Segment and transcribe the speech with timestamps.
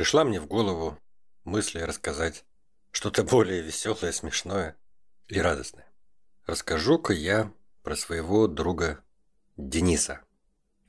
[0.00, 0.98] Пришла мне в голову
[1.44, 2.46] мысль рассказать
[2.90, 4.74] что-то более веселое, смешное
[5.28, 5.84] и радостное.
[6.46, 7.52] Расскажу-ка я
[7.82, 9.04] про своего друга
[9.58, 10.22] Дениса.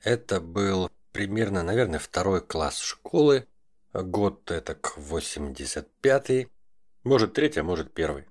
[0.00, 3.46] Это был примерно, наверное, второй класс школы.
[3.92, 6.48] Год это к 85-й.
[7.04, 8.24] Может, третий, а может, первый.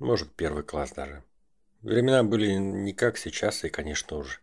[0.00, 1.24] Может, первый класс даже.
[1.80, 4.40] Времена были не как сейчас, и, конечно, уже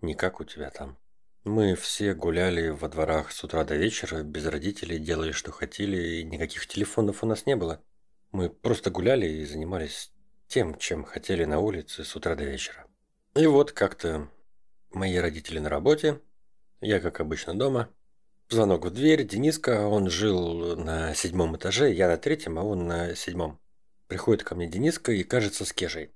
[0.00, 0.96] не как у тебя там.
[1.44, 6.24] Мы все гуляли во дворах с утра до вечера, без родителей, делали, что хотели, и
[6.24, 7.82] никаких телефонов у нас не было.
[8.30, 10.12] Мы просто гуляли и занимались
[10.46, 12.86] тем, чем хотели на улице с утра до вечера.
[13.34, 14.28] И вот как-то
[14.92, 16.20] мои родители на работе,
[16.80, 17.88] я, как обычно, дома.
[18.48, 23.16] Звонок в дверь, Дениска, он жил на седьмом этаже, я на третьем, а он на
[23.16, 23.58] седьмом.
[24.06, 26.12] Приходит ко мне Дениска и, кажется, с Кежей.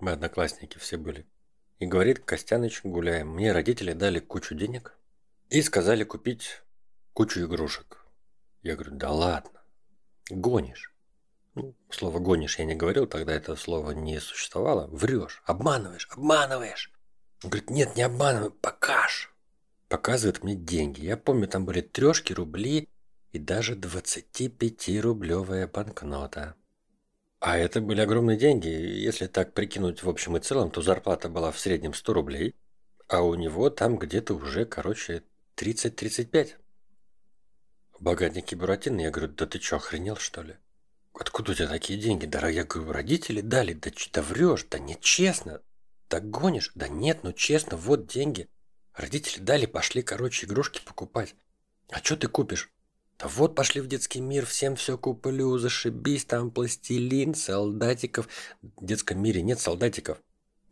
[0.00, 1.24] Мы одноклассники все были.
[1.78, 4.96] И говорит, Костяныч, гуляем, мне родители дали кучу денег
[5.50, 6.62] и сказали купить
[7.12, 8.04] кучу игрушек.
[8.62, 9.60] Я говорю, да ладно,
[10.30, 10.92] гонишь.
[11.54, 14.88] Ну, слово «гонишь» я не говорил, тогда это слово не существовало.
[14.88, 16.92] Врешь, обманываешь, обманываешь.
[17.42, 19.32] Он говорит, нет, не обманывай, покаж.
[19.88, 21.00] Показывает мне деньги.
[21.04, 22.90] Я помню, там были трешки, рубли
[23.32, 26.56] и даже 25-рублевая банкнота.
[27.46, 28.66] А это были огромные деньги.
[28.66, 32.56] Если так прикинуть в общем и целом, то зарплата была в среднем 100 рублей,
[33.06, 35.22] а у него там где-то уже, короче,
[35.54, 36.56] 30-35.
[38.00, 40.56] Богатенький Буратино, я говорю, да ты что, охренел что ли?
[41.14, 42.26] Откуда у тебя такие деньги?
[42.26, 45.62] Да я говорю, родители дали, да что врешь, да нет, честно.
[46.08, 46.72] Так гонишь?
[46.74, 48.48] Да нет, ну честно, вот деньги.
[48.92, 51.36] Родители дали, пошли, короче, игрушки покупать.
[51.90, 52.72] А что ты купишь?
[53.18, 58.28] Да вот пошли в детский мир, всем все куплю, зашибись, там пластилин, солдатиков.
[58.62, 60.20] В детском мире нет солдатиков.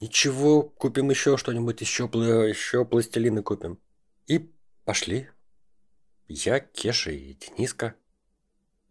[0.01, 3.79] Ничего, купим еще что-нибудь, еще, еще пластилины купим.
[4.27, 4.51] И
[4.85, 5.29] пошли.
[6.29, 7.95] Я, Кеша и Дениска.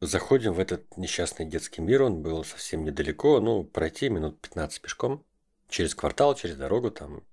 [0.01, 5.23] Заходим в этот несчастный детский мир, он был совсем недалеко, ну, пройти минут 15 пешком.
[5.69, 7.23] Через квартал, через дорогу там.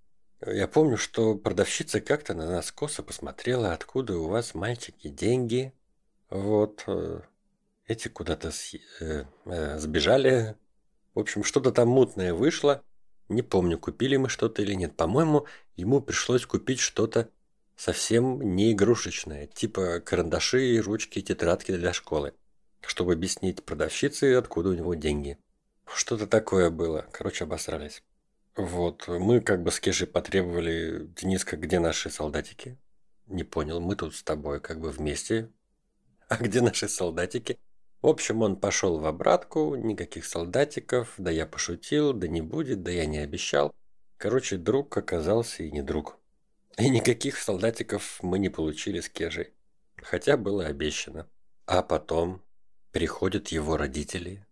[0.47, 5.72] Я помню, что продавщица как-то на нас косо посмотрела, откуда у вас, мальчики, деньги.
[6.30, 6.84] Вот.
[6.86, 7.20] Э,
[7.86, 8.50] эти куда-то
[9.00, 10.56] э, э, сбежали.
[11.14, 12.82] В общем, что-то там мутное вышло.
[13.28, 14.96] Не помню, купили мы что-то или нет.
[14.96, 15.46] По-моему,
[15.76, 17.28] ему пришлось купить что-то
[17.76, 22.34] совсем не игрушечное, типа карандаши, ручки, тетрадки для школы,
[22.80, 25.38] чтобы объяснить продавщице, откуда у него деньги.
[25.86, 27.06] Что-то такое было.
[27.12, 28.02] Короче, обосрались.
[28.56, 32.76] Вот, мы как бы с Кешей потребовали, Дениска, где наши солдатики?
[33.26, 35.50] Не понял, мы тут с тобой как бы вместе
[36.30, 37.58] а где наши солдатики?
[38.02, 42.92] В общем, он пошел в обратку, никаких солдатиков, да я пошутил, да не будет, да
[42.92, 43.74] я не обещал.
[44.16, 46.18] Короче, друг оказался и не друг.
[46.78, 49.52] И никаких солдатиков мы не получили с Кежей.
[49.96, 51.28] Хотя было обещано.
[51.66, 52.41] А потом
[52.92, 54.47] приходят его родители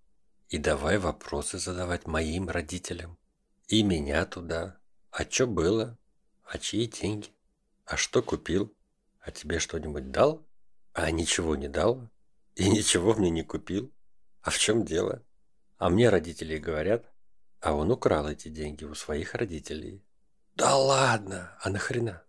[0.48, 3.16] и давай вопросы задавать моим родителям.
[3.68, 4.78] И меня туда.
[5.12, 5.96] А что было?
[6.44, 7.28] А чьи деньги?
[7.86, 8.74] А что купил?
[9.20, 10.44] А тебе что-нибудь дал?
[11.00, 12.10] А ничего не дал?
[12.56, 13.92] И ничего мне не купил?
[14.42, 15.22] А в чем дело?
[15.76, 17.08] А мне родители говорят,
[17.60, 20.02] а он украл эти деньги у своих родителей.
[20.56, 22.24] Да ладно, а нахрена?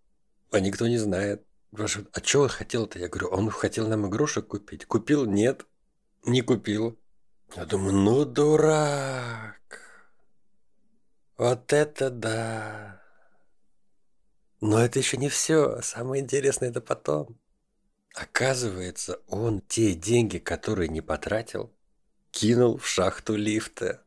[0.52, 1.44] А никто не знает.
[1.74, 3.00] Спрашивают, а что он хотел-то?
[3.00, 4.86] Я говорю, он хотел нам игрушек купить.
[4.86, 5.26] Купил?
[5.26, 5.66] Нет.
[6.24, 7.00] Не купил.
[7.56, 9.82] Я думаю, ну дурак.
[11.38, 13.02] Вот это да.
[14.62, 15.82] Но это еще не все.
[15.82, 17.40] Самое интересное это потом.
[18.22, 21.72] Оказывается, он те деньги, которые не потратил,
[22.32, 24.02] кинул в шахту лифта.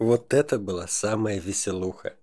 [0.00, 2.16] Вот это была самая веселуха.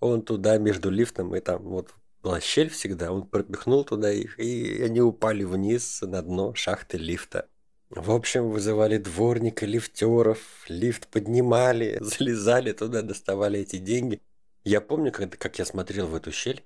[0.00, 4.82] Он туда между лифтом и там вот была щель всегда, он пропихнул туда их, и
[4.82, 7.48] они упали вниз на дно шахты лифта.
[7.88, 10.38] В общем, вызывали дворника, лифтеров,
[10.68, 14.20] лифт поднимали, залезали туда, доставали эти деньги.
[14.62, 16.62] Я помню, когда, как я смотрел в эту щель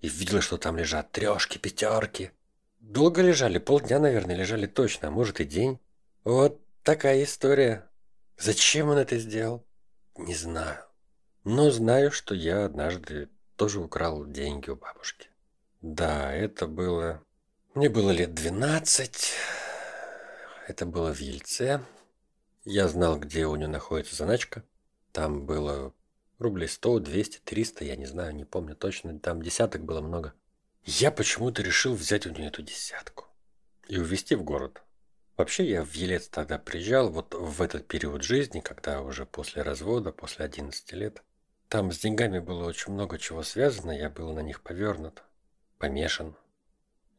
[0.00, 2.32] и видел, что там лежат трешки, пятерки.
[2.80, 5.78] Долго лежали, полдня, наверное, лежали точно, а может и день.
[6.24, 7.88] Вот такая история.
[8.36, 9.64] Зачем он это сделал?
[10.16, 10.84] Не знаю.
[11.44, 15.28] Но знаю, что я однажды тоже украл деньги у бабушки.
[15.82, 17.22] Да, это было...
[17.74, 19.32] Мне было лет 12.
[20.66, 21.82] Это было в Ельце.
[22.64, 24.64] Я знал, где у нее находится заначка.
[25.12, 25.92] Там было
[26.38, 29.18] рублей 100, 200, 300, я не знаю, не помню точно.
[29.18, 30.34] Там десяток было много.
[30.84, 33.26] Я почему-то решил взять у нее эту десятку
[33.88, 34.82] и увезти в город.
[35.36, 40.12] Вообще я в Елец тогда приезжал, вот в этот период жизни, когда уже после развода,
[40.12, 41.22] после 11 лет.
[41.68, 45.22] Там с деньгами было очень много чего связано, я был на них повернут,
[45.78, 46.34] помешан.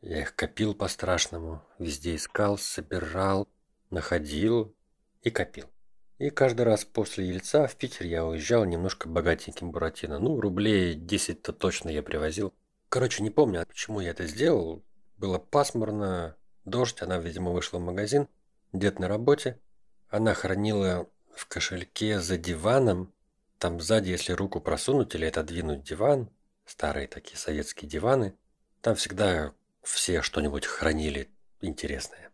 [0.02, 3.48] Я их копил по-страшному, везде искал, собирал,
[3.90, 4.76] находил
[5.22, 5.70] и копил.
[6.18, 10.20] И каждый раз после Ельца в Питер я уезжал немножко богатеньким Буратино.
[10.20, 12.54] Ну, рублей 10-то точно я привозил.
[12.92, 14.84] Короче, не помню, почему я это сделал.
[15.16, 16.36] Было пасмурно,
[16.66, 18.28] дождь, она, видимо, вышла в магазин.
[18.74, 19.62] Дед на работе.
[20.10, 23.14] Она хранила в кошельке за диваном.
[23.60, 26.30] Там сзади, если руку просунуть или отодвинуть диван,
[26.66, 28.36] старые такие советские диваны,
[28.82, 29.54] там всегда
[29.84, 31.30] все что-нибудь хранили
[31.62, 32.30] интересное.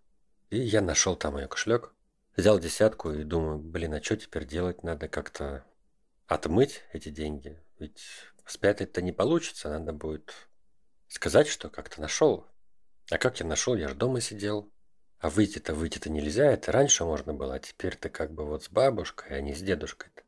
[0.50, 1.94] И я нашел там ее кошелек,
[2.36, 4.82] взял десятку и думаю, блин, а что теперь делать?
[4.82, 5.64] Надо как-то
[6.26, 7.62] отмыть эти деньги.
[7.78, 8.02] Ведь
[8.48, 10.34] спрятать-то не получится, надо будет
[11.08, 12.46] сказать, что как-то нашел.
[13.10, 13.76] А как я нашел?
[13.76, 14.70] Я же дома сидел.
[15.20, 19.38] А выйти-то выйти-то нельзя, это раньше можно было, а теперь-то как бы вот с бабушкой,
[19.38, 20.22] а не с дедушкой-то.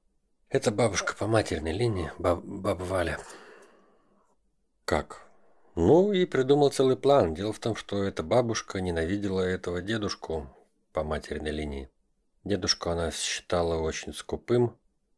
[0.49, 3.19] Это бабушка по матерной линии, баб, баба Валя.
[4.85, 5.21] Как?
[5.75, 7.35] Ну и придумал целый план.
[7.35, 10.49] Дело в том, что эта бабушка ненавидела этого дедушку
[10.91, 11.91] по матерной линии.
[12.43, 14.75] Дедушку она считала очень скупым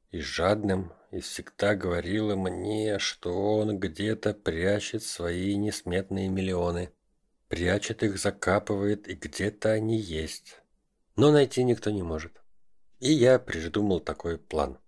[0.10, 6.92] и жадным, и всегда говорила мне, что он где-то прячет свои несметные миллионы.
[7.50, 10.62] Прячет их, закапывает, и где-то они есть.
[11.18, 12.42] Но найти никто не может.
[13.00, 14.80] И я придумал такой план.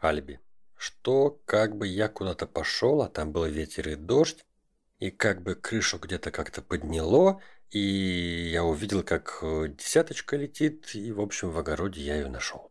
[0.00, 0.38] Алиби.
[0.76, 4.44] Что, как бы я куда-то пошел, а там был ветер и дождь,
[5.00, 11.10] и как бы крышу где-то как-то подняло, и я увидел, как э, десяточка летит, и,
[11.10, 12.70] в общем, в огороде я ее нашел.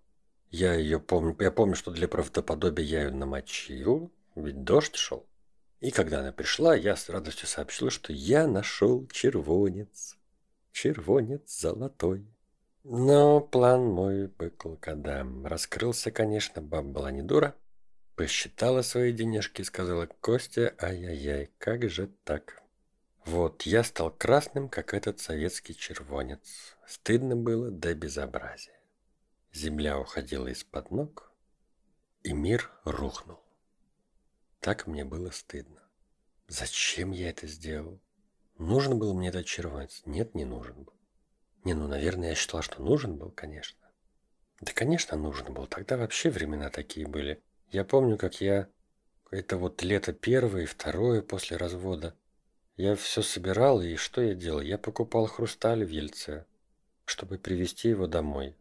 [0.54, 5.26] Я ее помню, я помню, что для правдоподобия я ее намочил, ведь дождь шел.
[5.80, 10.16] И когда она пришла, я с радостью сообщил, что я нашел червонец.
[10.72, 12.28] Червонец золотой.
[12.84, 17.56] Но план мой бык когда раскрылся, конечно, баба была не дура.
[18.16, 22.62] Посчитала свои денежки и сказала, Костя, ай-яй-яй, как же так?
[23.26, 26.76] Вот, я стал красным, как этот советский червонец.
[26.86, 28.73] Стыдно было до безобразия.
[29.56, 31.32] Земля уходила из-под ног,
[32.24, 33.40] и мир рухнул.
[34.60, 35.80] Так мне было стыдно.
[36.48, 38.02] Зачем я это сделал?
[38.58, 40.02] Нужен был мне этот червонец?
[40.08, 40.94] Нет, не нужен был.
[41.64, 43.78] Не, ну, наверное, я считал, что нужен был, конечно.
[44.60, 45.68] Да, конечно, нужен был.
[45.68, 47.40] Тогда вообще времена такие были.
[47.70, 48.68] Я помню, как я...
[49.30, 52.16] Это вот лето первое и второе после развода.
[52.76, 54.62] Я все собирал, и что я делал?
[54.62, 56.48] Я покупал хрусталь в Ельце,
[57.06, 58.56] чтобы привезти его домой,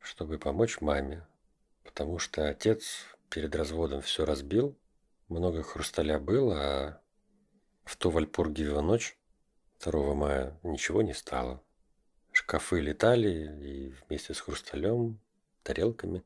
[0.00, 1.26] чтобы помочь маме.
[1.84, 4.76] Потому что отец перед разводом все разбил,
[5.28, 7.00] много хрусталя было, а
[7.84, 9.16] в ту Вальпургиеву ночь
[9.84, 11.62] 2 мая ничего не стало.
[12.32, 13.28] Шкафы летали,
[13.62, 15.20] и вместе с хрусталем,
[15.62, 16.22] тарелками.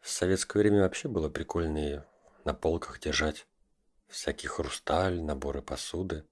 [0.00, 2.06] В советское время вообще было прикольно
[2.44, 3.46] на полках держать
[4.08, 6.26] всякий хрусталь, наборы посуды.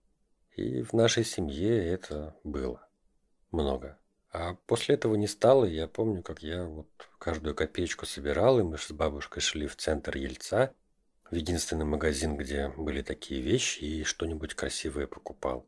[0.57, 2.89] И в нашей семье это было
[3.51, 4.00] много.
[4.33, 5.65] А после этого не стало.
[5.65, 6.89] Я помню, как я вот
[7.19, 10.73] каждую копеечку собирал, и мы с бабушкой шли в центр Ельца,
[11.31, 15.67] в единственный магазин, где были такие вещи, и что-нибудь красивое покупал.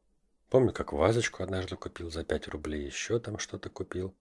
[0.49, 4.15] Помню, как вазочку однажды купил за 5 рублей, еще там что-то купил.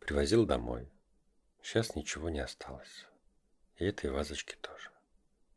[0.00, 0.88] Привозил домой.
[1.62, 3.06] Сейчас ничего не осталось.
[3.76, 4.90] И этой вазочки тоже.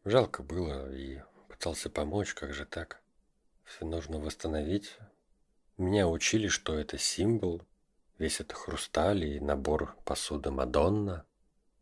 [0.03, 3.01] Жалко было и пытался помочь, как же так?
[3.65, 4.97] Все нужно восстановить.
[5.77, 7.61] Меня учили, что это символ,
[8.21, 11.25] весь это хрусталь и набор посуды Мадонна.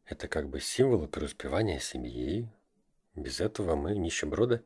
[0.06, 2.50] Это как бы символ преуспевания семьи.
[3.14, 4.64] Без этого мы нищеброды.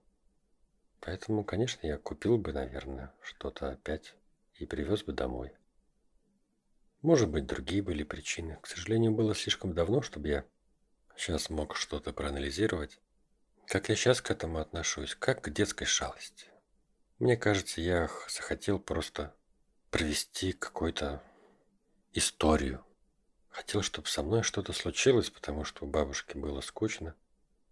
[1.01, 4.15] Поэтому, конечно, я купил бы, наверное, что-то опять
[4.53, 5.51] и привез бы домой.
[7.01, 8.59] Может быть, другие были причины.
[8.61, 10.45] К сожалению, было слишком давно, чтобы я
[11.15, 12.99] Сейчас мог что-то проанализировать.
[13.67, 15.15] Как я сейчас к этому отношусь?
[15.15, 16.47] Как к детской шалости.
[17.19, 19.33] Мне кажется, я захотел просто
[19.91, 21.21] провести какую-то
[22.13, 22.83] историю.
[23.49, 27.15] Хотел, чтобы со мной что-то случилось, потому что у бабушки было скучно.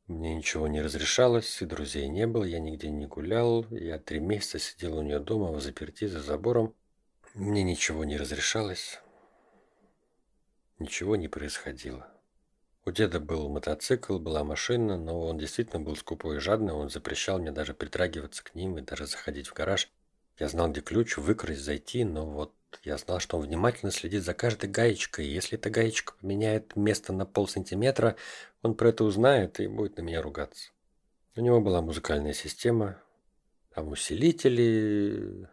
[0.07, 3.65] Мне ничего не разрешалось, и друзей не было, я нигде не гулял.
[3.69, 6.75] Я три месяца сидел у нее дома в заперти за забором.
[7.33, 9.00] Мне ничего не разрешалось.
[10.79, 12.07] Ничего не происходило.
[12.83, 17.38] У деда был мотоцикл, была машина, но он действительно был скупой и жадный, он запрещал
[17.39, 19.89] мне даже притрагиваться к ним и даже заходить в гараж.
[20.39, 24.34] Я знал, где ключ, выкрасть, зайти, но вот я знал, что он внимательно следит за
[24.34, 28.16] каждой гаечкой, и если эта гаечка поменяет место на полсантиметра,
[28.62, 30.72] он про это узнает и будет на меня ругаться.
[31.36, 33.01] У него была музыкальная система,
[33.74, 35.48] там усилители,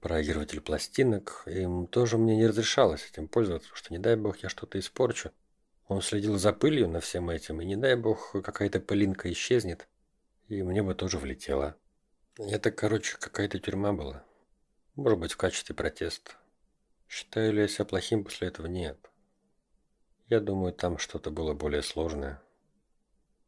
[0.00, 4.48] проигрыватель пластинок, им тоже мне не разрешалось этим пользоваться, потому что, не дай бог, я
[4.48, 5.30] что-то испорчу.
[5.88, 9.88] Он следил за пылью на всем этим, и не дай бог, какая-то пылинка исчезнет,
[10.48, 11.76] и мне бы тоже влетело.
[12.36, 14.24] Это, короче, какая-то тюрьма была.
[14.96, 16.32] Может быть, в качестве протеста.
[17.08, 18.66] Считаю ли я себя плохим после этого?
[18.66, 19.10] Нет.
[20.28, 22.40] Я думаю, там что-то было более сложное.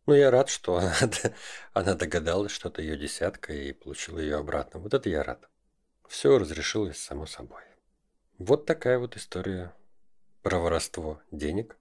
[0.07, 0.95] Но я рад, что она,
[1.73, 4.81] она догадалась, что это ее десятка и получила ее обратно.
[4.81, 5.49] Вот это я рад.
[6.09, 7.63] Все разрешилось само собой.
[8.39, 9.75] Вот такая вот история
[10.43, 11.77] про воровство денег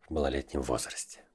[0.00, 1.27] в малолетнем возрасте.